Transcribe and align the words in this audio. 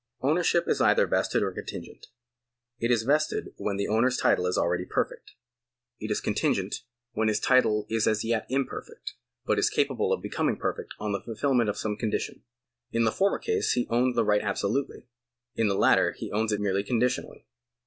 Ownership 0.21 0.67
is 0.67 0.81
either 0.81 1.05
vested 1.05 1.43
or 1.43 1.51
contingent. 1.51 2.07
It 2.79 2.89
is 2.89 3.03
vested 3.03 3.53
when 3.57 3.77
the 3.77 3.87
owner's 3.87 4.17
title 4.17 4.47
is 4.47 4.57
already 4.57 4.83
perfect; 4.83 5.33
it 5.99 6.09
is 6.09 6.19
contingent 6.19 6.77
when 7.11 7.27
his 7.27 7.39
^ 7.41 7.43
Vide 7.47 7.61
supra,§ 7.61 7.61
85.§ 7.61 7.63
92] 7.69 7.69
OWNERSHIP 7.69 7.85
233 7.85 7.85
title 7.85 7.87
is 7.97 8.07
as 8.07 8.25
yet 8.25 8.45
imperfect, 8.49 9.13
but 9.45 9.59
is 9.59 9.69
capable 9.69 10.11
of 10.11 10.23
becoming 10.23 10.57
perfect 10.57 10.95
on 10.97 11.11
the 11.11 11.21
fulfilment 11.21 11.69
of 11.69 11.77
some 11.77 11.95
condition. 11.95 12.41
In 12.91 13.03
the 13.03 13.11
former 13.11 13.37
case 13.37 13.73
he 13.73 13.85
owns 13.91 14.15
the 14.15 14.25
right 14.25 14.41
absolutely; 14.41 15.05
in 15.55 15.67
the 15.67 15.77
latter 15.77 16.13
he 16.13 16.31
owns 16.31 16.51
it 16.51 16.59
merely 16.59 16.83
condi 16.83 17.03
tionally. 17.05 17.43